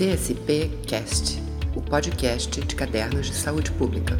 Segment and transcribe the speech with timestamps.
[0.00, 1.42] CSP Cast,
[1.76, 4.16] o podcast de cadernos de saúde pública.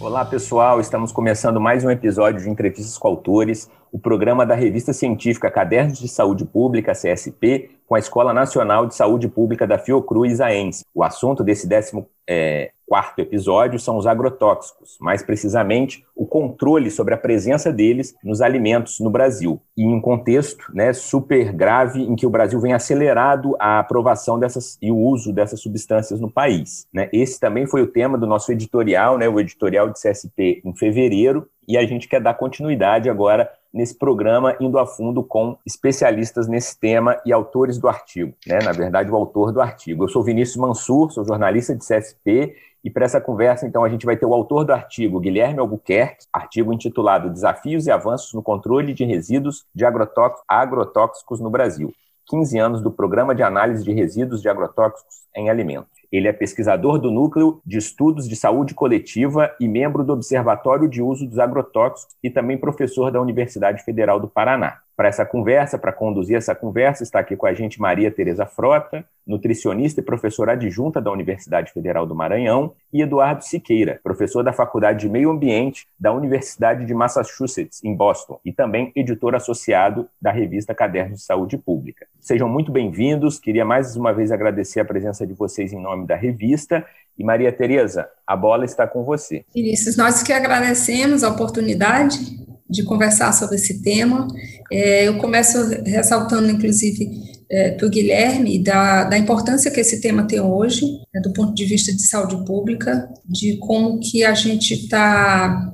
[0.00, 0.80] Olá, pessoal.
[0.80, 6.00] Estamos começando mais um episódio de Entrevistas com Autores, o programa da revista científica Cadernos
[6.00, 10.82] de Saúde Pública, CSP, com a Escola Nacional de Saúde Pública da Fiocruz AENS.
[10.92, 17.14] O assunto desse décimo é, quarto episódio são os agrotóxicos, mais precisamente o controle sobre
[17.14, 19.62] a presença deles nos alimentos no Brasil.
[19.76, 24.40] E em um contexto né, super grave em que o Brasil vem acelerado a aprovação
[24.40, 26.88] dessas e o uso dessas substâncias no país.
[26.92, 27.08] Né?
[27.12, 31.48] Esse também foi o tema do nosso editorial, né, o editorial de CSP em fevereiro,
[31.68, 36.78] e a gente quer dar continuidade agora nesse programa, indo a fundo com especialistas nesse
[36.78, 38.60] tema e autores do artigo, né?
[38.62, 40.04] na verdade, o autor do artigo.
[40.04, 44.04] Eu sou Vinícius Mansur, sou jornalista de CSP, e para essa conversa, então, a gente
[44.04, 48.92] vai ter o autor do artigo, Guilherme Albuquerque, artigo intitulado Desafios e Avanços no Controle
[48.92, 51.92] de Resíduos de Agrotóxicos no Brasil.
[52.26, 55.90] 15 anos do Programa de Análise de Resíduos de Agrotóxicos em Alimentos.
[56.14, 61.02] Ele é pesquisador do Núcleo de Estudos de Saúde Coletiva e membro do Observatório de
[61.02, 64.78] Uso dos Agrotóxicos e também professor da Universidade Federal do Paraná.
[64.96, 69.04] Para essa conversa, para conduzir essa conversa, está aqui com a gente Maria Tereza Frota,
[69.26, 75.00] nutricionista e professora adjunta da Universidade Federal do Maranhão, e Eduardo Siqueira, professor da Faculdade
[75.00, 80.72] de Meio Ambiente da Universidade de Massachusetts, em Boston, e também editor associado da revista
[80.72, 82.06] Cadernos de Saúde Pública.
[82.20, 83.40] Sejam muito bem-vindos.
[83.40, 86.86] Queria mais uma vez agradecer a presença de vocês em nome da revista.
[87.18, 89.44] E Maria Tereza, a bola está com você.
[89.52, 94.26] Vinícius, nós que agradecemos a oportunidade de conversar sobre esse tema.
[94.72, 100.26] É, eu começo ressaltando, inclusive, é, para o Guilherme, da, da importância que esse tema
[100.26, 104.74] tem hoje, né, do ponto de vista de saúde pública, de como que a gente
[104.74, 105.70] está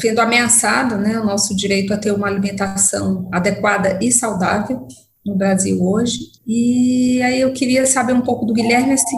[0.00, 4.86] vendo ameaçado né, o nosso direito a ter uma alimentação adequada e saudável
[5.24, 6.18] no Brasil hoje.
[6.46, 9.16] E aí eu queria saber um pouco do Guilherme, assim,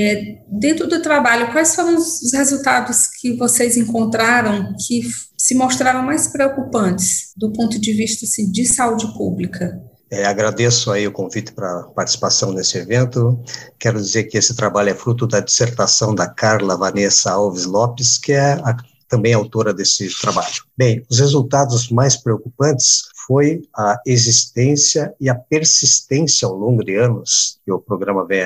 [0.00, 5.02] é, dentro do trabalho, quais foram os resultados que vocês encontraram que
[5.36, 9.80] se mostraram mais preocupantes do ponto de vista assim, de saúde pública?
[10.10, 13.42] É, agradeço aí o convite para participação nesse evento.
[13.78, 18.32] Quero dizer que esse trabalho é fruto da dissertação da Carla Vanessa Alves Lopes, que
[18.32, 18.76] é a,
[19.14, 20.64] também autora desse trabalho.
[20.76, 27.58] Bem, os resultados mais preocupantes foi a existência e a persistência ao longo de anos
[27.64, 28.42] que o programa vem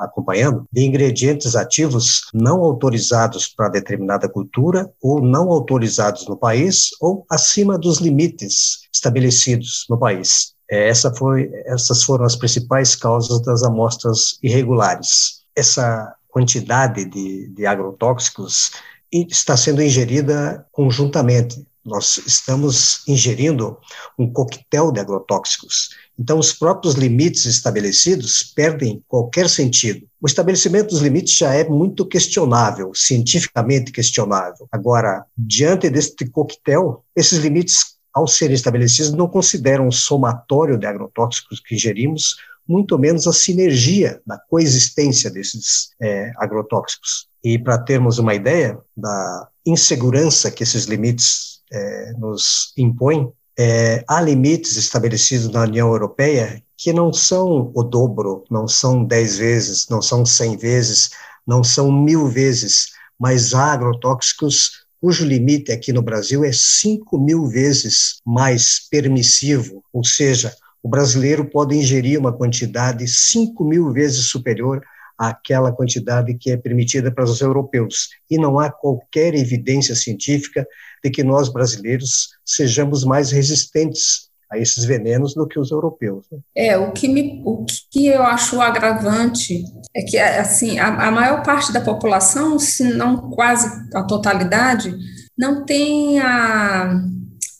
[0.00, 7.26] acompanhando, de ingredientes ativos não autorizados para determinada cultura ou não autorizados no país ou
[7.28, 10.54] acima dos limites estabelecidos no país.
[10.70, 15.42] É, essa foi, essas foram as principais causas das amostras irregulares.
[15.54, 18.70] Essa quantidade de, de agrotóxicos
[19.12, 21.66] está sendo ingerida conjuntamente.
[21.84, 23.78] Nós estamos ingerindo
[24.18, 30.04] um coquetel de agrotóxicos então, os próprios limites estabelecidos perdem qualquer sentido.
[30.20, 34.66] O estabelecimento dos limites já é muito questionável, cientificamente questionável.
[34.72, 41.60] Agora, diante deste coquetel, esses limites, ao serem estabelecidos, não consideram o somatório de agrotóxicos
[41.60, 42.36] que ingerimos,
[42.68, 47.28] muito menos a sinergia da coexistência desses é, agrotóxicos.
[47.42, 54.20] E para termos uma ideia da insegurança que esses limites é, nos impõem, é, há
[54.20, 60.00] limites estabelecidos na União Europeia que não são o dobro, não são dez vezes, não
[60.00, 61.10] são cem vezes,
[61.46, 67.46] não são mil vezes, mas há agrotóxicos cujo limite aqui no Brasil é cinco mil
[67.46, 70.54] vezes mais permissivo, ou seja,
[70.88, 74.82] o brasileiro pode ingerir uma quantidade cinco mil vezes superior
[75.18, 78.08] àquela quantidade que é permitida para os europeus.
[78.30, 80.66] E não há qualquer evidência científica
[81.04, 86.24] de que nós brasileiros sejamos mais resistentes a esses venenos do que os europeus.
[86.32, 86.38] Né?
[86.56, 89.62] É, o que, me, o que eu acho agravante
[89.94, 94.96] é que, assim, a, a maior parte da população, se não quase a totalidade,
[95.36, 96.98] não tem a,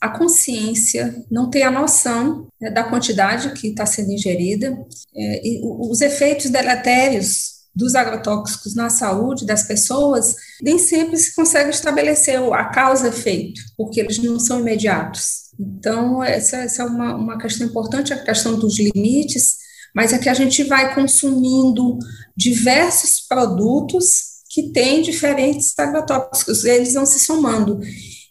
[0.01, 4.77] a consciência, não tem a noção né, da quantidade que está sendo ingerida,
[5.17, 11.71] é, e os efeitos deletérios dos agrotóxicos na saúde das pessoas, nem sempre se consegue
[11.71, 15.49] estabelecer a causa-efeito, porque eles não são imediatos.
[15.59, 19.59] Então, essa, essa é uma, uma questão importante, a questão dos limites,
[19.95, 21.99] mas é que a gente vai consumindo
[22.37, 27.81] diversos produtos que têm diferentes agrotóxicos, eles vão se somando.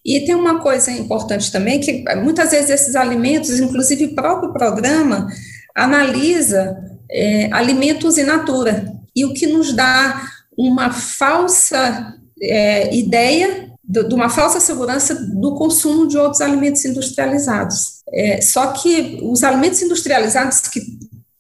[0.08, 5.28] E tem uma coisa importante também, que muitas vezes esses alimentos, inclusive o próprio programa,
[5.76, 6.78] analisa
[7.12, 10.22] é, alimentos in natura, e o que nos dá
[10.58, 18.02] uma falsa é, ideia de, uma falsa segurança do consumo de outros alimentos industrializados.
[18.14, 20.82] É, só que os alimentos industrializados que,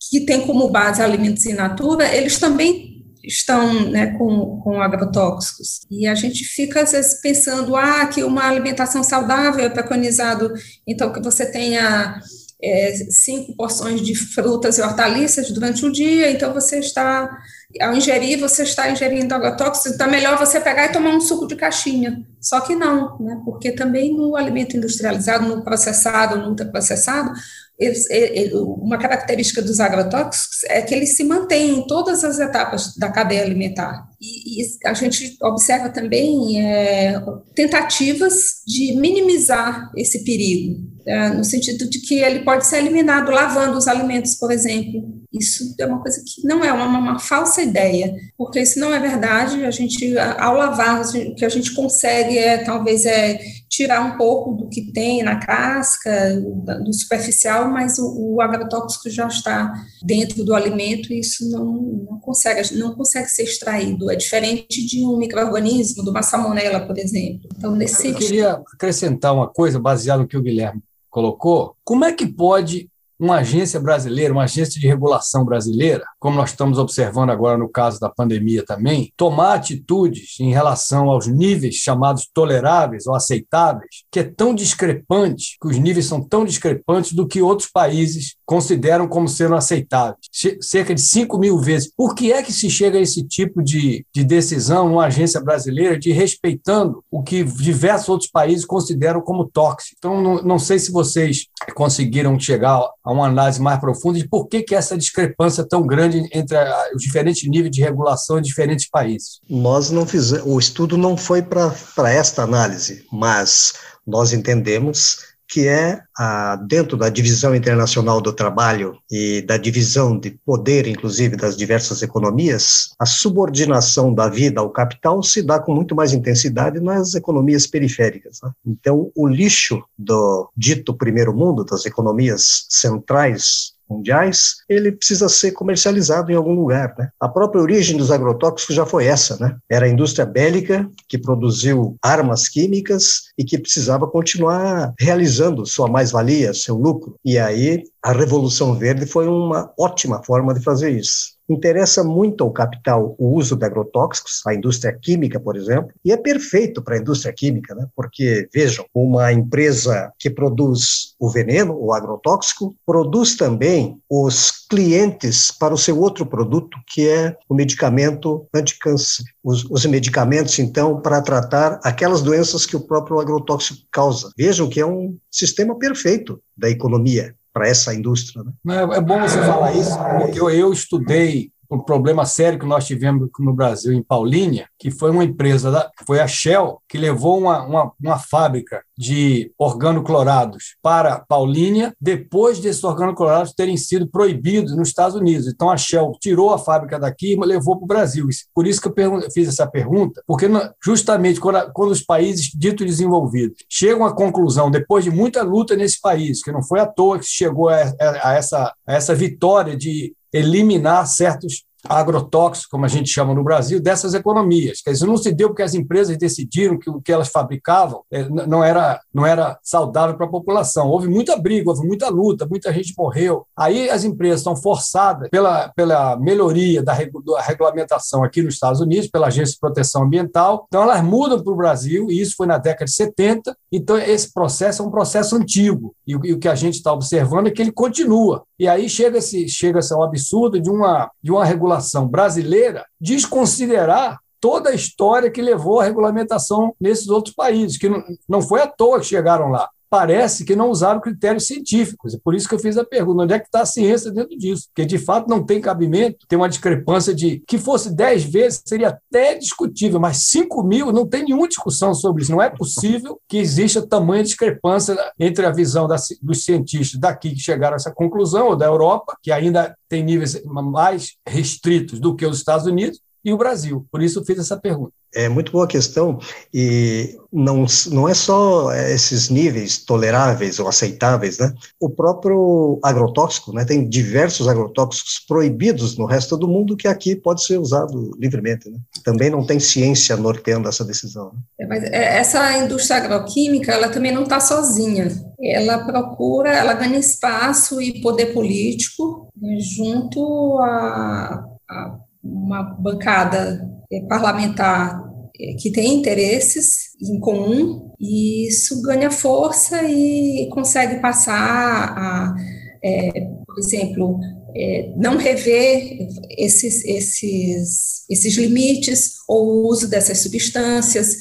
[0.10, 2.97] que tem como base alimentos in natura, eles também
[3.28, 5.82] estão né, com, com agrotóxicos.
[5.92, 10.54] E a gente fica, às vezes, pensando ah, que uma alimentação saudável é preconizado,
[10.88, 12.22] então, que você tenha
[12.64, 17.38] é, cinco porções de frutas e hortaliças durante o dia, então você está,
[17.82, 21.48] ao ingerir, você está ingerindo agrotóxicos, então é melhor você pegar e tomar um suco
[21.48, 22.26] de caixinha.
[22.42, 27.32] Só que não, né, porque também no alimento industrializado, no processado, no ultraprocessado,
[27.80, 28.06] eles,
[28.54, 33.44] uma característica dos agrotóxicos é que eles se mantêm em todas as etapas da cadeia
[33.44, 34.08] alimentar.
[34.20, 37.22] E, e a gente observa também é,
[37.54, 43.78] tentativas de minimizar esse perigo é, no sentido de que ele pode ser eliminado lavando
[43.78, 45.16] os alimentos, por exemplo.
[45.32, 49.00] Isso é uma coisa que não é uma, uma falsa ideia, porque se não é
[49.00, 53.40] verdade, a gente, ao lavar, o que a gente consegue é, talvez, é
[53.70, 56.36] tirar um pouco do que tem na casca,
[56.84, 59.74] do superficial, mas o, o agrotóxico já está
[60.04, 61.66] dentro do alimento e isso não,
[62.10, 64.10] não, consegue, não consegue ser extraído.
[64.10, 67.50] É diferente de um microorganismo, de uma salmonela, por exemplo.
[67.58, 72.14] Então, nesse Eu queria acrescentar uma coisa baseada no que o Guilherme colocou, como é
[72.14, 77.58] que pode uma agência brasileira, uma agência de regulação brasileira, como nós estamos observando agora
[77.58, 84.04] no caso da pandemia também, tomar atitudes em relação aos níveis chamados toleráveis ou aceitáveis,
[84.12, 89.08] que é tão discrepante, que os níveis são tão discrepantes do que outros países consideram
[89.08, 90.18] como sendo aceitáveis.
[90.62, 91.92] Cerca de 5 mil vezes.
[91.96, 96.00] Por que é que se chega a esse tipo de, de decisão numa agência brasileira
[96.00, 99.96] de respeitando o que diversos outros países consideram como tóxico?
[99.98, 104.48] Então, não, não sei se vocês conseguiram chegar a uma análise mais profunda de por
[104.50, 106.58] que, que essa discrepância tão grande entre
[106.94, 109.40] os diferentes níveis de regulação em diferentes países.
[109.50, 113.76] Nós não fizemos, o estudo não foi para esta análise, mas
[114.06, 120.32] nós entendemos que é a, dentro da divisão internacional do trabalho e da divisão de
[120.46, 125.96] poder, inclusive das diversas economias, a subordinação da vida ao capital se dá com muito
[125.96, 128.40] mais intensidade nas economias periféricas.
[128.44, 128.52] Né?
[128.66, 136.32] Então, o lixo do dito primeiro mundo, das economias centrais mundiais, ele precisa ser comercializado
[136.32, 136.94] em algum lugar.
[136.98, 137.10] Né?
[137.20, 139.58] A própria origem dos agrotóxicos já foi essa, né?
[139.70, 146.54] Era a indústria bélica que produziu armas químicas e que precisava continuar realizando sua mais-valia,
[146.54, 147.16] seu lucro.
[147.24, 151.37] E aí a Revolução Verde foi uma ótima forma de fazer isso.
[151.50, 156.18] Interessa muito ao capital o uso de agrotóxicos, a indústria química, por exemplo, e é
[156.18, 157.88] perfeito para a indústria química, né?
[157.96, 165.74] porque, vejam, uma empresa que produz o veneno, o agrotóxico, produz também os clientes para
[165.74, 169.26] o seu outro produto, que é o medicamento anticâncer.
[169.44, 174.32] Os, os medicamentos, então, para tratar aquelas doenças que o próprio agrotóxico causa.
[174.38, 178.44] Vejam que é um sistema perfeito da economia para essa indústria.
[178.64, 178.76] Né?
[178.76, 183.30] É, bom você falar isso, porque eu, eu estudei um problema sério que nós tivemos
[183.40, 187.64] no Brasil, em Paulínia, que foi uma empresa, da, foi a Shell, que levou uma,
[187.64, 195.16] uma, uma fábrica de organoclorados para Paulínia, depois desses organoclorados terem sido proibidos nos Estados
[195.16, 195.48] Unidos.
[195.48, 198.28] Então, a Shell tirou a fábrica daqui e levou para o Brasil.
[198.54, 200.48] Por isso que eu fiz essa pergunta, porque
[200.84, 206.02] justamente quando, quando os países ditos desenvolvidos chegam à conclusão, depois de muita luta nesse
[206.02, 209.76] país, que não foi à toa que chegou a, a, a essa, a essa vitória
[209.78, 214.82] de eliminar certos agrotóxicos, como a gente chama no Brasil, dessas economias.
[214.82, 218.28] Quer dizer, não se deu porque as empresas decidiram que o que elas fabricavam eh,
[218.30, 220.88] não era, não era saudável para a população.
[220.88, 223.46] Houve muita briga, houve muita luta, muita gente morreu.
[223.56, 229.08] Aí as empresas são forçadas pela, pela melhoria da, da regulamentação aqui nos Estados Unidos,
[229.08, 230.66] pela Agência de Proteção Ambiental.
[230.68, 233.56] Então elas mudam para o Brasil, e isso foi na década de 70.
[233.72, 235.94] Então esse processo é um processo antigo.
[236.08, 238.44] E o, e o que a gente está observando é que ele continua.
[238.58, 244.74] E aí chega-se chega ao absurdo de uma, de uma regulação brasileira desconsiderar toda a
[244.76, 249.06] história que levou à regulamentação nesses outros países, que não, não foi à toa que
[249.06, 252.14] chegaram lá parece que não usaram critérios científicos.
[252.14, 254.38] É por isso que eu fiz a pergunta: onde é que está a ciência dentro
[254.38, 254.68] disso?
[254.68, 258.90] Porque, de fato, não tem cabimento, tem uma discrepância de que fosse 10 vezes, seria
[258.90, 262.32] até discutível, mas 5 mil não tem nenhuma discussão sobre isso.
[262.32, 265.88] Não é possível que exista tamanha discrepância entre a visão
[266.22, 270.42] dos cientistas daqui que chegaram a essa conclusão, ou da Europa, que ainda tem níveis
[270.46, 273.86] mais restritos do que os Estados Unidos, e o Brasil.
[273.92, 274.94] Por isso fiz essa pergunta.
[275.14, 276.18] É muito boa questão
[276.54, 281.54] e não, não é só esses níveis toleráveis ou aceitáveis, né?
[281.78, 283.66] O próprio agrotóxico, né?
[283.66, 288.78] Tem diversos agrotóxicos proibidos no resto do mundo que aqui pode ser usado livremente, né?
[289.04, 291.34] Também não tem ciência norteando essa decisão.
[291.34, 291.40] Né?
[291.60, 295.10] É, mas é, essa indústria agroquímica, ela também não está sozinha.
[295.42, 304.02] Ela procura, ela ganha espaço e poder político né, junto a, a uma bancada é,
[304.02, 305.02] parlamentar
[305.40, 312.36] é, que tem interesses em comum e isso ganha força e consegue passar a,
[312.84, 314.20] é, por exemplo,
[314.56, 316.08] é, não rever
[316.38, 321.18] esses, esses, esses limites ou o uso dessas substâncias,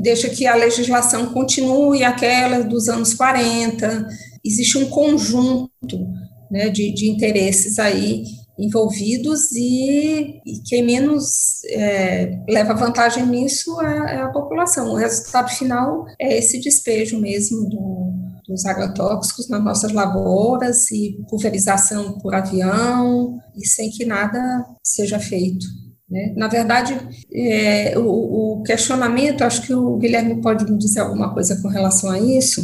[0.00, 4.06] deixa que a legislação continue aquela dos anos 40.
[4.44, 5.68] Existe um conjunto
[6.50, 8.24] né, de, de interesses aí
[8.62, 14.92] envolvidos e, e quem menos é, leva vantagem nisso é, é, a população.
[14.92, 18.12] O resultado final é esse despejo mesmo do,
[18.46, 25.66] dos agrotóxicos nas nossas lavouras e pulverização por avião e sem que nada seja feito.
[26.08, 26.32] Né?
[26.36, 26.94] Na verdade,
[27.34, 32.10] é, o, o questionamento, acho que o Guilherme pode me dizer alguma coisa com relação
[32.10, 32.62] a isso,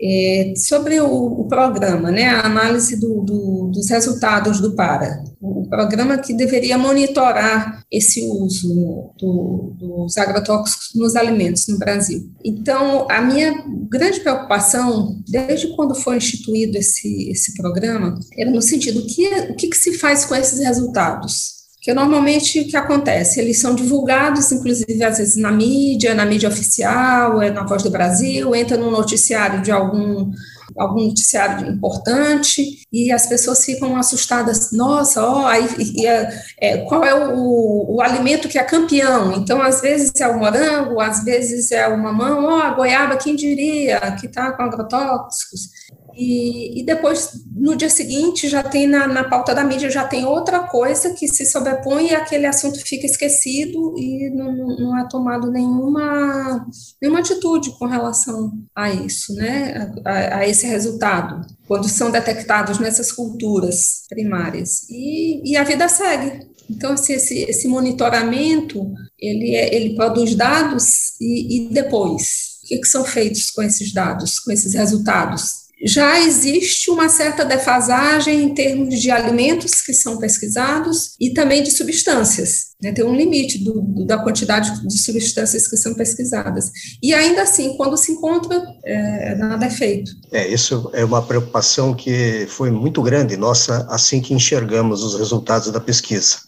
[0.00, 5.66] é, sobre o, o, programa, né, a análise do, do, dos resultados do PARA, o
[5.68, 12.30] programa que deveria monitorar esse uso do, dos agrotóxicos nos alimentos no Brasil.
[12.44, 19.06] Então, a minha grande preocupação, desde quando foi instituído esse, esse programa, era no sentido,
[19.06, 21.55] que, o que, que se faz com esses resultados?
[21.86, 23.38] Que normalmente o que acontece?
[23.38, 27.90] Eles são divulgados, inclusive, às vezes na mídia, na mídia oficial, é na Voz do
[27.90, 30.32] Brasil, entra no noticiário de algum
[30.76, 34.72] algum noticiário importante e as pessoas ficam assustadas.
[34.72, 35.64] Nossa, ó, aí,
[36.04, 39.32] é, é, qual é o, o, alimento que é campeão?
[39.32, 43.36] Então, às vezes é o morango, às vezes é o mamão, ó, a goiaba, quem
[43.36, 45.70] diria, que está com agrotóxicos.
[46.16, 50.24] E, e, depois, no dia seguinte, já tem na, na pauta da mídia, já tem
[50.24, 55.50] outra coisa que se sobrepõe e aquele assunto fica esquecido e não, não é tomado
[55.50, 56.66] nenhuma,
[57.02, 63.12] nenhuma atitude com relação a isso, né, a, a esse resultado, quando são detectados nessas
[63.12, 64.88] culturas primárias.
[64.88, 66.46] E, e a vida segue.
[66.70, 72.78] Então, assim, esse, esse monitoramento, ele, é, ele produz dados e, e depois, o que,
[72.78, 75.65] que são feitos com esses dados, com esses resultados?
[75.84, 81.70] Já existe uma certa defasagem em termos de alimentos que são pesquisados e também de
[81.70, 82.65] substâncias.
[82.82, 82.92] Né?
[82.92, 86.70] Tem um limite do, do, da quantidade de substâncias que são pesquisadas.
[87.02, 90.10] E ainda assim, quando se encontra, é, nada é feito.
[90.30, 95.70] É, isso é uma preocupação que foi muito grande nossa assim que enxergamos os resultados
[95.70, 96.46] da pesquisa.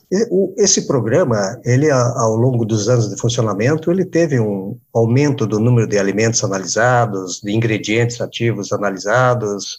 [0.56, 5.87] Esse programa, ele ao longo dos anos de funcionamento, ele teve um aumento do número
[5.87, 9.76] de alimentos analisados, de ingredientes ativos analisados,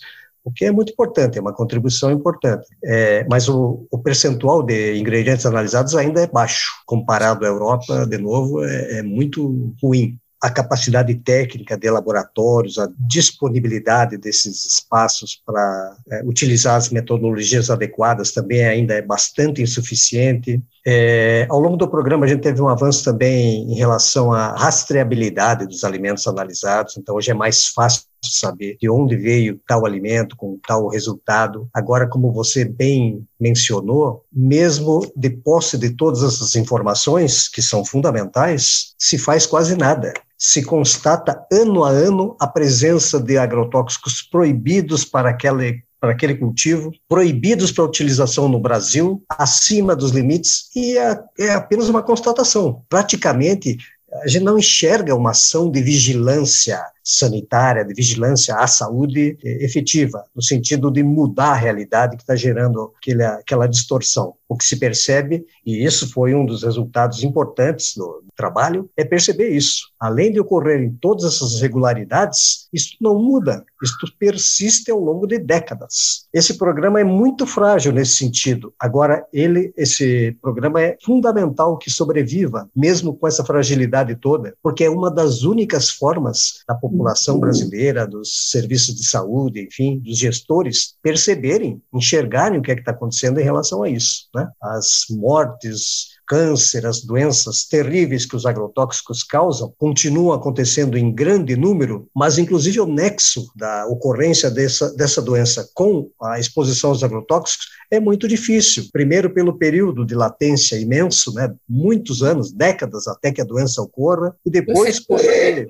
[0.50, 2.68] o que é muito importante, é uma contribuição importante.
[2.84, 8.18] É, mas o, o, percentual de ingredientes analisados ainda é baixo, comparado à Europa, de
[8.18, 15.98] novo, é, é muito ruim a capacidade técnica de laboratórios, a disponibilidade desses espaços para
[16.10, 20.62] é, utilizar as metodologias adequadas também ainda é bastante insuficiente.
[20.88, 25.68] É, ao longo do programa, a gente teve um avanço também em relação à rastreabilidade
[25.68, 30.60] dos alimentos analisados, então hoje é mais fácil saber de onde veio tal alimento com
[30.68, 31.70] tal resultado.
[31.74, 38.94] Agora, como você bem mencionou, mesmo de posse de todas essas informações, que são fundamentais,
[38.98, 45.32] se faz quase nada se constata ano a ano a presença de agrotóxicos proibidos para
[45.32, 51.52] aquele, para aquele cultivo, proibidos para utilização no Brasil, acima dos limites, e é, é
[51.52, 52.82] apenas uma constatação.
[52.88, 53.78] Praticamente,
[54.24, 60.24] a gente não enxerga uma ação de vigilância sanitária, de vigilância à saúde eh, efetiva,
[60.36, 62.94] no sentido de mudar a realidade que está gerando
[63.40, 64.36] aquela, distorção.
[64.48, 69.50] O que se percebe, e isso foi um dos resultados importantes do, trabalho, é perceber
[69.50, 69.90] isso.
[70.00, 76.26] Além de ocorrerem todas essas irregularidades, isso não muda, isso persiste ao longo de décadas.
[76.34, 78.74] Esse programa é muito frágil nesse sentido.
[78.80, 84.90] Agora, ele, esse programa é fundamental que sobreviva, mesmo com essa fragilidade toda, porque é
[84.90, 90.96] uma das únicas formas da população população brasileira, dos serviços de saúde, enfim, dos gestores,
[91.02, 94.28] perceberem, enxergarem o que é que está acontecendo em relação a isso.
[94.36, 94.48] Né?
[94.62, 102.08] As mortes câncer, as doenças terríveis que os agrotóxicos causam, continuam acontecendo em grande número,
[102.16, 108.00] mas inclusive o nexo da ocorrência dessa, dessa doença com a exposição aos agrotóxicos é
[108.00, 108.90] muito difícil.
[108.92, 114.36] Primeiro, pelo período de latência imenso, né, muitos anos, décadas até que a doença ocorra,
[114.46, 115.00] e depois.
[115.00, 115.66] Porque...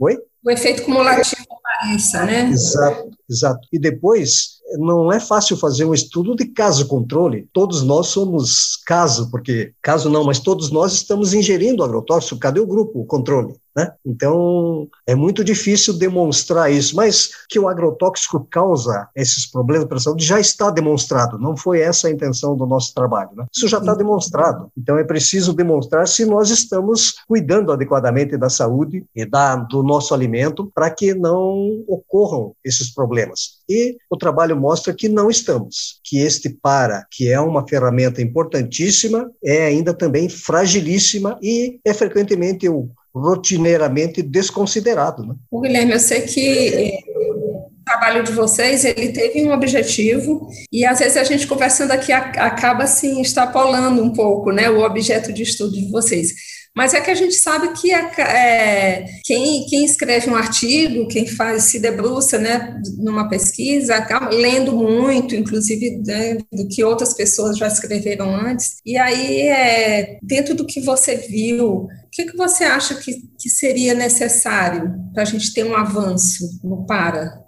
[0.00, 0.18] Oi?
[0.44, 2.50] O efeito cumulativo apareça, né?
[2.50, 3.68] Exato, exato.
[3.72, 7.48] E depois, não é fácil fazer um estudo de caso controle.
[7.52, 12.38] Todos nós somos caso, porque caso não, mas todos nós estamos ingerindo agrotóxico.
[12.38, 13.54] Cadê o grupo, o controle?
[13.76, 13.92] Né?
[14.06, 20.00] Então, é muito difícil demonstrar isso, mas que o agrotóxico causa esses problemas para a
[20.00, 23.30] saúde já está demonstrado, não foi essa a intenção do nosso trabalho.
[23.34, 23.46] Né?
[23.54, 29.04] Isso já está demonstrado, então é preciso demonstrar se nós estamos cuidando adequadamente da saúde
[29.14, 33.54] e da, do nosso alimento para que não ocorram esses problemas.
[33.68, 39.30] E o trabalho mostra que não estamos, que este para, que é uma ferramenta importantíssima,
[39.42, 45.24] é ainda também fragilíssima e é frequentemente o rotineiramente desconsiderado.
[45.24, 45.34] Né?
[45.50, 46.98] O Guilherme, eu sei que é,
[47.30, 52.12] o trabalho de vocês ele teve um objetivo e às vezes a gente conversando aqui
[52.12, 56.53] acaba assim extrapolando um pouco, né, o objeto de estudo de vocês.
[56.76, 61.64] Mas é que a gente sabe que é, quem, quem escreve um artigo, quem faz,
[61.64, 67.68] se debruça né, numa pesquisa, acaba lendo muito, inclusive né, do que outras pessoas já
[67.68, 68.78] escreveram antes.
[68.84, 73.48] E aí, é, dentro do que você viu, o que, que você acha que, que
[73.48, 77.44] seria necessário para a gente ter um avanço no para?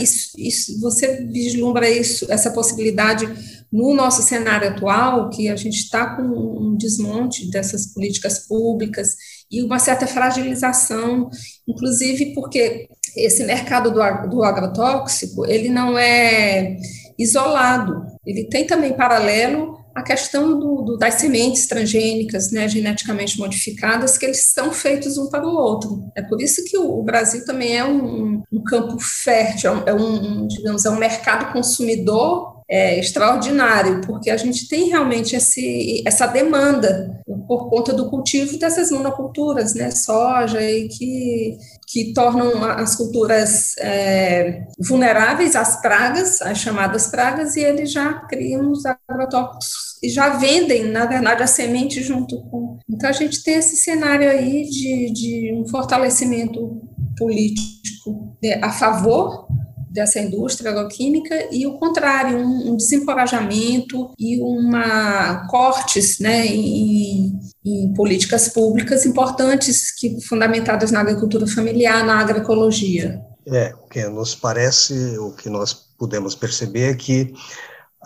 [0.00, 3.28] Isso, isso, você vislumbra isso, essa possibilidade
[3.72, 9.14] no nosso cenário atual, que a gente está com um desmonte dessas políticas públicas
[9.50, 11.28] e uma certa fragilização,
[11.68, 16.76] inclusive porque esse mercado do, do agrotóxico, ele não é
[17.18, 24.16] isolado, ele tem também paralelo a questão do, do, das sementes transgênicas, né, geneticamente modificadas,
[24.16, 26.04] que eles são feitos um para o outro.
[26.16, 30.46] É por isso que o, o Brasil também é um, um campo fértil, é um,
[30.46, 37.20] digamos, é um mercado consumidor é, extraordinário, porque a gente tem realmente esse, essa demanda
[37.48, 41.58] por conta do cultivo dessas monoculturas, né, soja, e que,
[41.88, 48.70] que tornam as culturas é, vulneráveis às pragas, às chamadas pragas, e eles já criam
[48.70, 52.78] os agrotóxicos e já vendem, na verdade, a semente junto com.
[52.88, 56.80] Então, a gente tem esse cenário aí de, de um fortalecimento
[57.18, 59.46] político né, a favor
[59.90, 67.92] dessa indústria agroquímica e o contrário, um, um desencorajamento e uma cortes né, em, em,
[67.94, 73.20] políticas públicas importantes que fundamentadas na agricultura familiar, na agroecologia.
[73.48, 77.32] É, o que nos parece, o que nós podemos perceber é que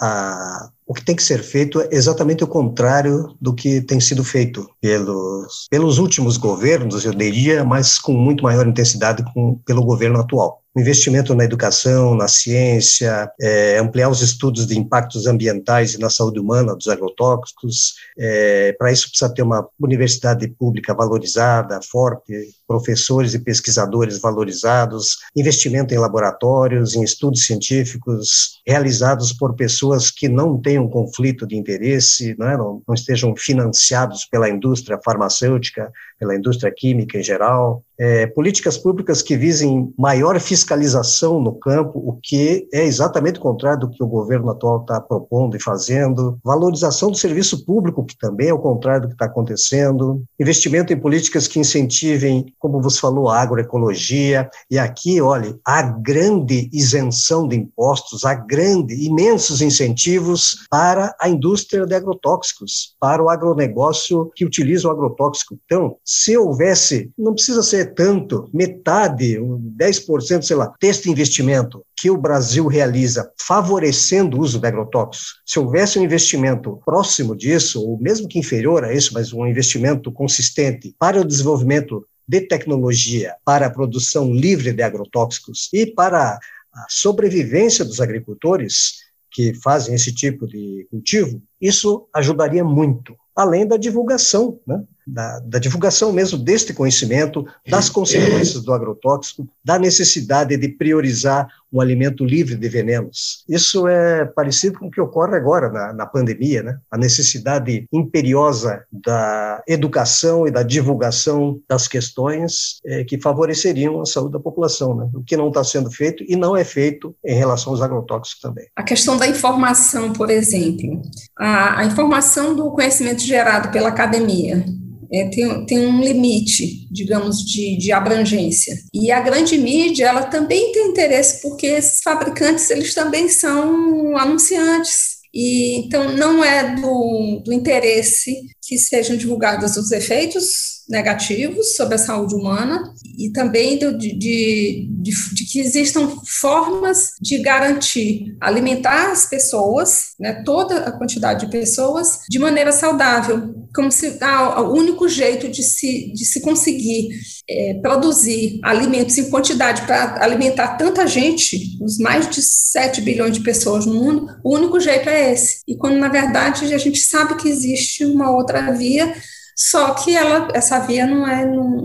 [0.00, 4.24] a, o que tem que ser feito é exatamente o contrário do que tem sido
[4.24, 10.18] feito pelos, pelos últimos governos, eu diria, mas com muito maior intensidade com, pelo governo
[10.18, 16.10] atual investimento na educação, na ciência, é, ampliar os estudos de impactos ambientais e na
[16.10, 17.94] saúde humana dos agrotóxicos.
[18.18, 22.32] É, Para isso precisa ter uma universidade pública valorizada, forte,
[22.66, 30.60] professores e pesquisadores valorizados, investimento em laboratórios, em estudos científicos realizados por pessoas que não
[30.60, 32.56] tenham conflito de interesse, não, é?
[32.56, 39.22] não, não estejam financiados pela indústria farmacêutica, pela indústria química em geral, é, políticas públicas
[39.22, 44.06] que visem maior fiscalização no campo, o que é exatamente o contrário do que o
[44.06, 49.02] governo atual está propondo e fazendo, valorização do serviço público, que também é o contrário
[49.02, 54.78] do que está acontecendo, investimento em políticas que incentivem, como você falou, a agroecologia, e
[54.78, 61.94] aqui, olha, a grande isenção de impostos, há grande, imensos incentivos para a indústria de
[61.94, 65.58] agrotóxicos, para o agronegócio que utiliza o agrotóxico.
[65.66, 72.16] Então, se houvesse, não precisa ser tanto, metade, 10%, sei lá, deste investimento que o
[72.16, 78.26] Brasil realiza favorecendo o uso de agrotóxicos, se houvesse um investimento próximo disso, ou mesmo
[78.26, 83.70] que inferior a isso, mas um investimento consistente para o desenvolvimento de tecnologia, para a
[83.70, 86.38] produção livre de agrotóxicos e para
[86.72, 93.76] a sobrevivência dos agricultores que fazem esse tipo de cultivo, isso ajudaria muito, além da
[93.76, 94.82] divulgação, né?
[95.06, 101.80] Da, da divulgação mesmo deste conhecimento, das consequências do agrotóxico, da necessidade de priorizar um
[101.80, 103.44] alimento livre de venenos.
[103.48, 106.78] Isso é parecido com o que ocorre agora na, na pandemia, né?
[106.88, 114.34] A necessidade imperiosa da educação e da divulgação das questões é, que favoreceriam a saúde
[114.34, 115.10] da população, né?
[115.14, 118.68] O que não está sendo feito e não é feito em relação aos agrotóxicos também.
[118.76, 121.02] A questão da informação, por exemplo,
[121.36, 124.64] a, a informação do conhecimento gerado pela academia
[125.12, 128.76] é, tem, tem um limite, digamos, de, de abrangência.
[128.92, 135.14] E a grande mídia, ela também tem interesse, porque esses fabricantes, eles também são anunciantes.
[135.32, 141.98] E, então, não é do, do interesse que sejam divulgados os efeitos negativos sobre a
[141.98, 149.26] saúde humana e também de, de, de, de, que existam formas de garantir alimentar as
[149.26, 155.08] pessoas, né, toda a quantidade de pessoas, de maneira saudável, como se ah, o único
[155.08, 157.08] jeito de se, de se conseguir
[157.48, 163.40] é, produzir alimentos em quantidade para alimentar tanta gente, os mais de 7 bilhões de
[163.42, 165.60] pessoas no mundo, o único jeito é esse.
[165.66, 169.14] E quando, na verdade, a gente sabe que existe uma outra via
[169.56, 171.76] só que ela, essa via não é não,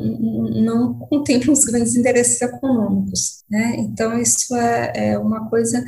[0.63, 3.75] não contempla os grandes interesses econômicos, né?
[3.77, 5.83] Então isso é, é uma coisa.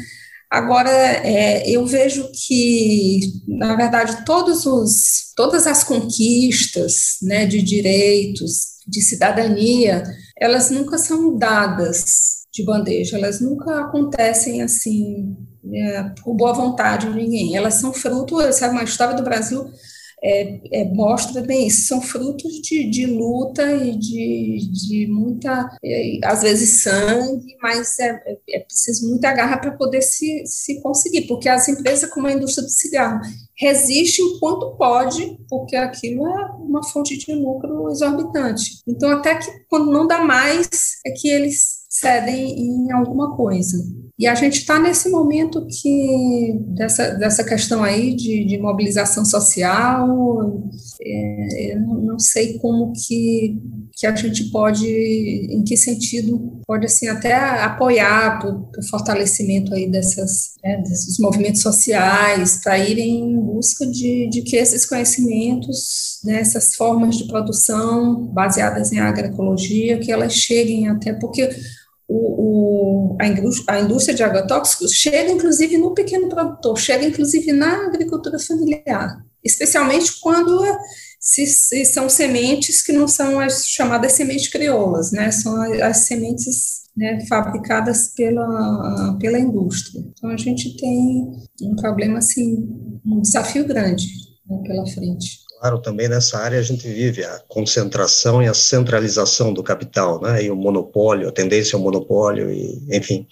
[0.49, 8.77] Agora é, eu vejo que na verdade todos os todas as conquistas, né, de direitos,
[8.87, 10.03] de cidadania,
[10.39, 15.35] elas nunca são dadas de bandeja, elas nunca acontecem assim
[15.73, 17.55] é, por boa vontade de ninguém.
[17.55, 19.71] Elas são fruto, essa é uma história do Brasil
[20.23, 26.19] é, é, mostra bem isso, são frutos de, de luta e de, de muita, é,
[26.23, 31.49] às vezes sangue, mas é, é, preciso muita garra para poder se, se conseguir, porque
[31.49, 33.19] as empresas como a indústria do cigarro
[33.57, 38.81] resistem enquanto pode, porque aquilo é uma fonte de lucro exorbitante.
[38.87, 40.69] Então, até que quando não dá mais,
[41.05, 43.77] é que eles cedem em alguma coisa.
[44.21, 50.61] E a gente está nesse momento que dessa, dessa questão aí de, de mobilização social,
[51.01, 53.59] é, eu não sei como que,
[53.93, 60.51] que a gente pode, em que sentido pode assim até apoiar o fortalecimento aí dessas,
[60.63, 66.75] né, desses movimentos sociais para irem em busca de, de que esses conhecimentos, né, essas
[66.75, 71.49] formas de produção baseadas em agroecologia, que elas cheguem até porque
[72.13, 77.53] o, o, a, indústria, a indústria de agrotóxicos chega inclusive no pequeno produtor, chega inclusive
[77.53, 80.61] na agricultura familiar, especialmente quando
[81.19, 86.81] se, se são sementes que não são as chamadas sementes crioulas, né, são as, sementes
[86.97, 90.03] né, fabricadas pela, pela indústria.
[90.11, 92.67] Então, a gente tem um problema, assim,
[93.05, 94.05] um desafio grande
[94.49, 99.53] né, pela frente claro, também nessa área a gente vive a concentração e a centralização
[99.53, 100.43] do capital, né?
[100.43, 103.27] E o monopólio, a tendência ao monopólio, e, enfim.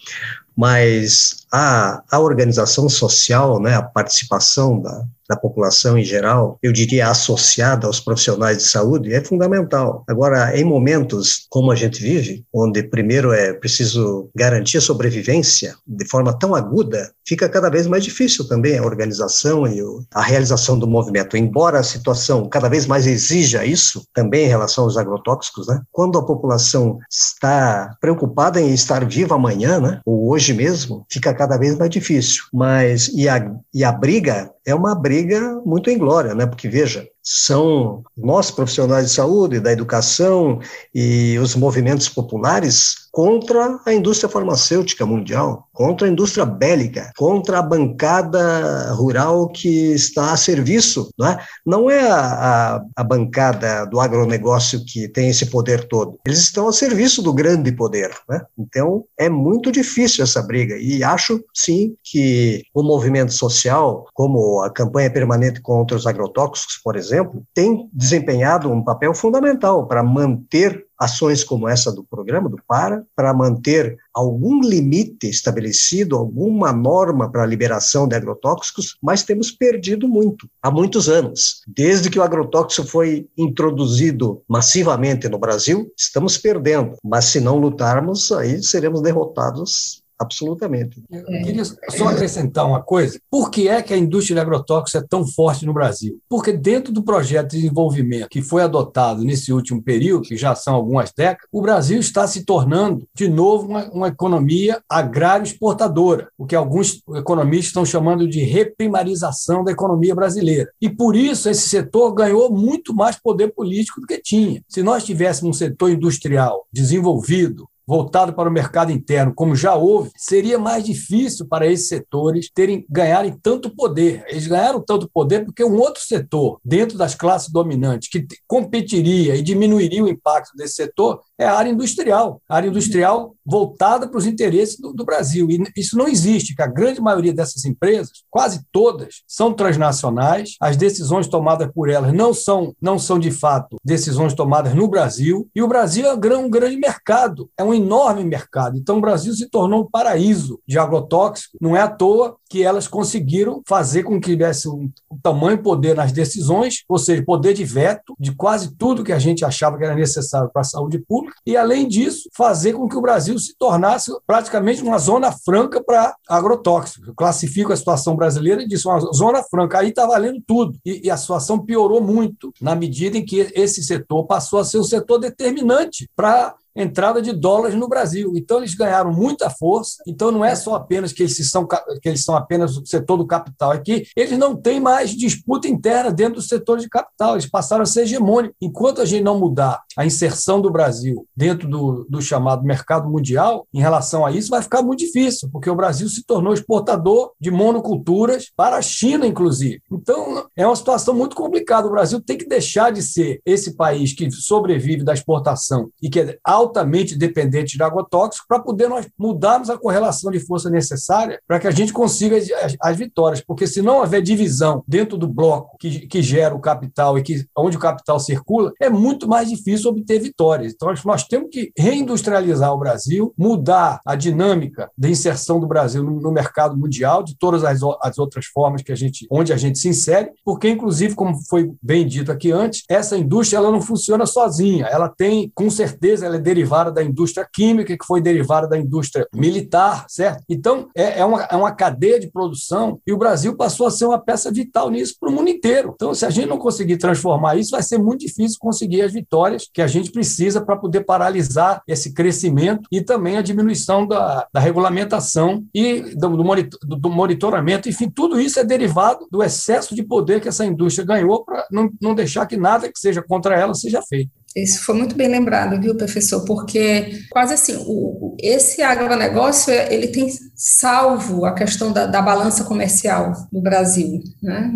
[0.59, 7.07] Mas a, a organização social, né, a participação da, da população em geral, eu diria
[7.07, 10.03] associada aos profissionais de saúde, é fundamental.
[10.09, 16.07] Agora, em momentos como a gente vive, onde primeiro é preciso garantir a sobrevivência de
[16.09, 19.79] forma tão aguda, fica cada vez mais difícil também a organização e
[20.11, 21.37] a realização do movimento.
[21.37, 25.79] Embora a situação cada vez mais exija isso, também em relação aos agrotóxicos, né?
[25.91, 30.01] Quando a população está preocupada em estar viva amanhã, né?
[30.05, 32.43] Ou hoje mesmo, fica cada vez mais difícil.
[32.53, 36.45] Mas e a, e a briga é uma briga muito inglória, né?
[36.45, 40.59] Porque veja, são nós profissionais de saúde, da educação
[40.95, 47.61] e os movimentos populares contra a indústria farmacêutica mundial, contra a indústria bélica, contra a
[47.61, 51.39] bancada rural que está a serviço, não é?
[51.65, 56.17] Não é a, a, a bancada do agronegócio que tem esse poder todo.
[56.25, 58.41] Eles estão a serviço do grande poder, né?
[58.57, 64.69] Então é muito difícil essa briga e acho sim que o movimento social, como a
[64.71, 70.85] campanha permanente contra os agrotóxicos, por exemplo exemplo, tem desempenhado um papel fundamental para manter
[70.97, 77.43] ações como essa do programa, do PARA, para manter algum limite estabelecido, alguma norma para
[77.43, 81.61] a liberação de agrotóxicos, mas temos perdido muito há muitos anos.
[81.65, 88.31] Desde que o agrotóxico foi introduzido massivamente no Brasil, estamos perdendo, mas se não lutarmos,
[88.33, 91.01] aí seremos derrotados absolutamente.
[91.09, 93.19] Eu queria só acrescentar uma coisa.
[93.31, 96.19] Por que é que a indústria de agrotóxicos é tão forte no Brasil?
[96.27, 100.75] Porque dentro do projeto de desenvolvimento que foi adotado nesse último período, que já são
[100.75, 106.45] algumas décadas, o Brasil está se tornando, de novo, uma, uma economia agrário exportadora, o
[106.45, 110.69] que alguns economistas estão chamando de reprimarização da economia brasileira.
[110.81, 114.61] E por isso esse setor ganhou muito mais poder político do que tinha.
[114.67, 120.11] Se nós tivéssemos um setor industrial desenvolvido, voltado para o mercado interno, como já houve,
[120.15, 124.23] seria mais difícil para esses setores terem ganharem tanto poder.
[124.27, 129.41] Eles ganharam tanto poder porque um outro setor dentro das classes dominantes que competiria e
[129.41, 132.39] diminuiria o impacto desse setor é a área industrial.
[132.47, 135.49] A área industrial voltada para os interesses do, do, Brasil.
[135.49, 140.55] E isso não existe, que a grande maioria dessas empresas, quase todas, são transnacionais.
[140.61, 145.49] As decisões tomadas por elas não são, não são de fato decisões tomadas no Brasil.
[145.55, 148.77] E o Brasil é um grande mercado, é um enorme mercado.
[148.77, 151.57] Então o Brasil se tornou um paraíso de agrotóxico.
[151.61, 155.95] Não é à toa que elas conseguiram fazer com que tivesse um, um tamanho poder
[155.95, 159.83] nas decisões, ou seja, poder de veto de quase tudo que a gente achava que
[159.83, 163.55] era necessário para a saúde pública, e além disso, fazer com que o Brasil se
[163.57, 167.07] tornasse praticamente uma zona franca para agrotóxicos.
[167.07, 170.77] Eu classifico a situação brasileira e disse uma zona franca, aí está valendo tudo.
[170.83, 174.77] E, e a situação piorou muito na medida em que esse setor passou a ser
[174.77, 178.33] o setor determinante para entrada de dólares no Brasil.
[178.35, 180.01] Então, eles ganharam muita força.
[180.07, 183.27] Então, não é só apenas que eles são, que eles são apenas o setor do
[183.27, 187.33] capital, é que eles não têm mais disputa interna dentro do setor de capital.
[187.33, 188.55] Eles passaram a ser hegemônicos.
[188.61, 193.67] Enquanto a gente não mudar a inserção do Brasil dentro do, do chamado mercado mundial,
[193.73, 197.51] em relação a isso, vai ficar muito difícil, porque o Brasil se tornou exportador de
[197.51, 199.81] monoculturas para a China, inclusive.
[199.91, 201.87] Então, é uma situação muito complicada.
[201.87, 206.19] O Brasil tem que deixar de ser esse país que sobrevive da exportação e que
[206.19, 211.59] é altamente dependente de agrotóxico para poder nós mudarmos a correlação de força necessária para
[211.59, 213.41] que a gente consiga as, as, vitórias.
[213.41, 217.45] Porque se não houver divisão dentro do bloco que, que gera o capital e que
[217.57, 220.73] onde o capital circula, é muito mais difícil obter vitórias.
[220.73, 226.19] Então, nós temos que reindustrializar o Brasil, mudar a dinâmica da inserção do Brasil no,
[226.19, 229.79] no mercado mundial, de todas as, as outras formas que a gente, onde a gente
[229.79, 234.25] se insere, porque, inclusive, como foi bem dito aqui antes, essa indústria ela não funciona
[234.25, 234.85] sozinha.
[234.85, 239.27] Ela tem, com certeza, ela é derivada da indústria química, que foi derivada da indústria
[239.31, 240.43] militar, certo?
[240.49, 244.05] Então, é, é, uma, é uma cadeia de produção e o Brasil passou a ser
[244.05, 245.91] uma peça vital nisso para o mundo inteiro.
[245.93, 249.69] Então, se a gente não conseguir transformar isso, vai ser muito difícil conseguir as vitórias
[249.71, 254.59] que a gente precisa para poder paralisar esse crescimento e também a diminuição da, da
[254.59, 257.87] regulamentação e do, do, do monitoramento.
[257.87, 261.89] Enfim, tudo isso é derivado do excesso de poder que essa indústria ganhou para não,
[262.01, 264.31] não deixar que nada que seja contra ela seja feito.
[264.55, 266.43] Isso foi muito bem lembrado, viu, professor?
[266.43, 273.33] Porque quase assim, o, esse agronegócio ele tem salvo a questão da, da balança comercial
[273.51, 274.71] no Brasil, né?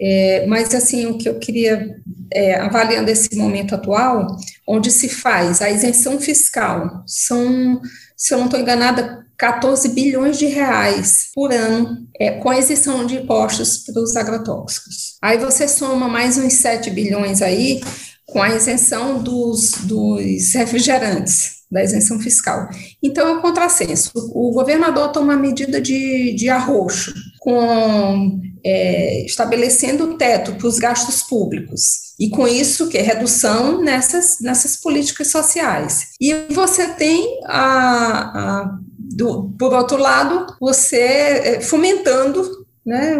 [0.00, 1.96] É, mas assim, o que eu queria
[2.32, 4.26] é, avaliando esse momento atual,
[4.66, 7.80] onde se faz a isenção fiscal, são,
[8.16, 13.16] se eu não estou enganada, 14 bilhões de reais por ano é, com isenção de
[13.16, 15.16] impostos para os agrotóxicos.
[15.20, 17.82] Aí você soma mais uns 7 bilhões aí
[18.26, 22.68] com a isenção dos, dos refrigerantes, da isenção fiscal.
[23.02, 24.10] Então, é um contrassenso.
[24.34, 30.78] O governo adota uma medida de, de arroxo, com, é, estabelecendo o teto para os
[30.78, 32.06] gastos públicos.
[32.18, 36.08] E com isso, que é redução nessas, nessas políticas sociais.
[36.20, 43.16] E você tem, a, a do, por outro lado, você é, fomentando, né,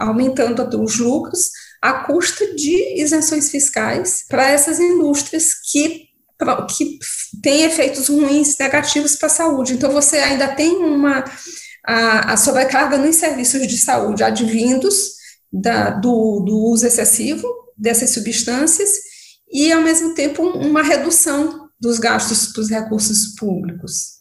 [0.00, 1.50] aumentando os lucros,
[1.82, 6.08] à custa de isenções fiscais para essas indústrias que,
[6.76, 6.98] que
[7.42, 9.74] têm efeitos ruins, negativos para a saúde.
[9.74, 11.24] Então, você ainda tem uma
[11.86, 15.12] a, a sobrecarga nos serviços de saúde advindos
[15.52, 18.90] da, do, do uso excessivo dessas substâncias
[19.50, 24.16] e, ao mesmo tempo, uma redução dos gastos para os recursos públicos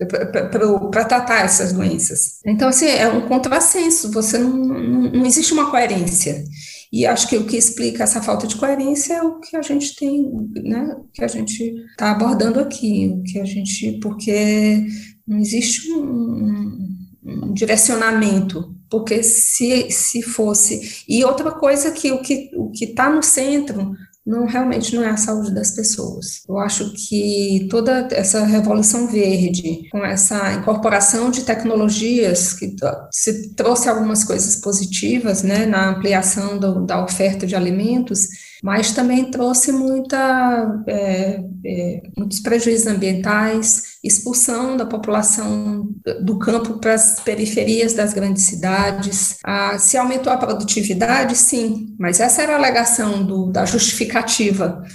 [0.91, 2.39] para tratar essas doenças.
[2.45, 6.43] Então, assim, é um contrassenso, você não, não, não existe uma coerência.
[6.91, 9.95] E acho que o que explica essa falta de coerência é o que a gente
[9.95, 10.23] tem,
[10.63, 14.86] né, que a gente está abordando aqui, o que a gente, porque
[15.28, 16.88] não existe um,
[17.26, 23.10] um direcionamento, porque se, se fosse, e outra coisa que o que o que está
[23.10, 23.91] no centro
[24.27, 26.41] não realmente não é a saúde das pessoas.
[26.47, 32.75] Eu acho que toda essa revolução verde, com essa incorporação de tecnologias que
[33.09, 38.27] se trouxe algumas coisas positivas, né, na ampliação do, da oferta de alimentos,
[38.63, 45.87] mas também trouxe muita, é, é, muitos prejuízos ambientais, expulsão da população
[46.21, 49.37] do campo para as periferias das grandes cidades.
[49.43, 53.65] Ah, se aumentou a produtividade, sim, mas essa era a alegação do, da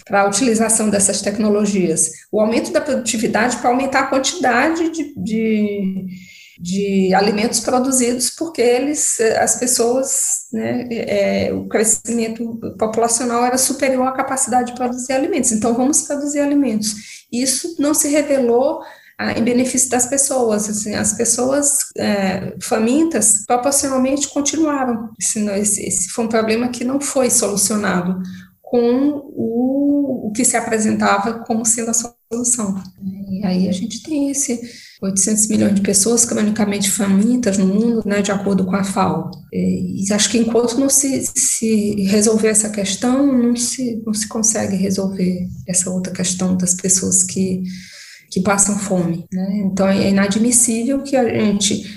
[0.04, 2.10] para a utilização dessas tecnologias.
[2.30, 6.06] O aumento da produtividade para aumentar a quantidade de, de
[6.62, 14.12] de alimentos produzidos porque eles, as pessoas, né, é, o crescimento populacional era superior à
[14.12, 15.50] capacidade de produzir alimentos.
[15.50, 17.26] Então, vamos produzir alimentos.
[17.32, 18.80] Isso não se revelou
[19.18, 20.68] ah, em benefício das pessoas.
[20.68, 25.10] Assim, as pessoas é, famintas proporcionalmente continuaram.
[25.18, 28.22] Esse, esse foi um problema que não foi solucionado
[28.72, 32.82] com o, o que se apresentava como sendo a solução.
[33.30, 34.58] E aí a gente tem esse
[35.02, 39.30] 800 milhões de pessoas cronicamente famintas no mundo, né, de acordo com a FAO.
[39.52, 44.74] E acho que enquanto não se, se resolver essa questão, não se, não se consegue
[44.74, 47.62] resolver essa outra questão das pessoas que,
[48.30, 49.26] que passam fome.
[49.30, 49.64] Né?
[49.66, 51.94] Então é inadmissível que a gente,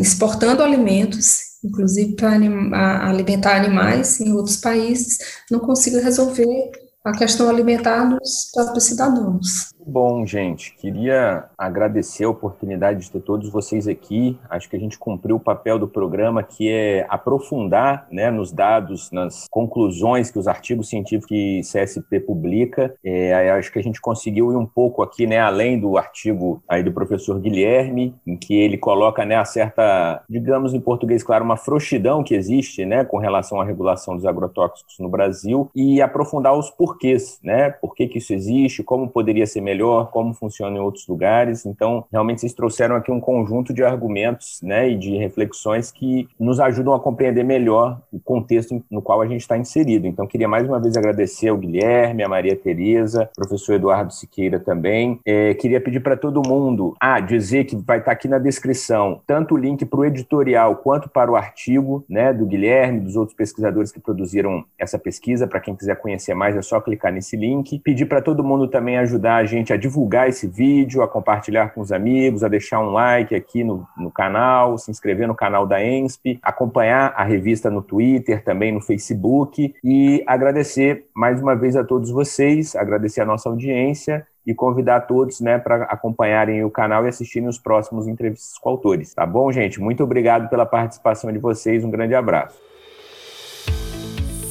[0.00, 5.18] exportando alimentos, inclusive para alimentar animais em outros países,
[5.50, 6.70] não consiga resolver
[7.04, 9.70] a questão alimentar dos próprios cidadãos.
[9.86, 14.38] Bom, gente, queria agradecer a oportunidade de ter todos vocês aqui.
[14.48, 19.10] Acho que a gente cumpriu o papel do programa, que é aprofundar né, nos dados,
[19.10, 22.94] nas conclusões que os artigos científicos que CSP publica.
[23.04, 26.82] É, acho que a gente conseguiu ir um pouco aqui, né, além do artigo aí
[26.82, 31.56] do professor Guilherme, em que ele coloca né, a certa, digamos em português, claro, uma
[31.56, 36.70] frouxidão que existe né, com relação à regulação dos agrotóxicos no Brasil e aprofundar os
[36.70, 37.70] porquês, né?
[37.70, 41.64] Por que, que isso existe, como poderia ser melhor, como funciona em outros lugares.
[41.64, 46.58] Então, realmente vocês trouxeram aqui um conjunto de argumentos, né, e de reflexões que nos
[46.60, 50.06] ajudam a compreender melhor o contexto no qual a gente está inserido.
[50.06, 55.20] Então, queria mais uma vez agradecer ao Guilherme, a Maria Tereza, professor Eduardo Siqueira também.
[55.24, 59.20] É, queria pedir para todo mundo, ah, dizer que vai estar tá aqui na descrição
[59.26, 63.36] tanto o link para o editorial quanto para o artigo, né, do Guilherme, dos outros
[63.36, 65.46] pesquisadores que produziram essa pesquisa.
[65.46, 67.78] Para quem quiser conhecer mais, é só clicar nesse link.
[67.80, 71.72] Pedir para todo mundo também ajudar a gente gente a divulgar esse vídeo, a compartilhar
[71.72, 75.66] com os amigos, a deixar um like aqui no, no canal, se inscrever no canal
[75.66, 81.76] da ENSP, acompanhar a revista no Twitter, também no Facebook e agradecer mais uma vez
[81.76, 87.04] a todos vocês, agradecer a nossa audiência e convidar todos né, para acompanharem o canal
[87.04, 89.14] e assistirem os próximos entrevistas com autores.
[89.14, 89.80] Tá bom, gente?
[89.80, 91.84] Muito obrigado pela participação de vocês.
[91.84, 92.58] Um grande abraço.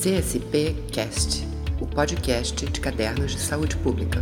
[0.01, 1.45] CSP Cast,
[1.81, 4.21] o podcast de cadernos de saúde pública.